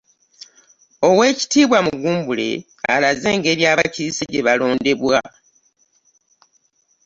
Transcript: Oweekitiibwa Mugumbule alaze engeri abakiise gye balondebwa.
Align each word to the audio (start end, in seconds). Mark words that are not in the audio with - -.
Oweekitiibwa 1.07 1.77
Mugumbule 1.87 2.49
alaze 2.93 3.25
engeri 3.35 3.63
abakiise 3.71 4.23
gye 4.31 4.45
balondebwa. 4.47 5.17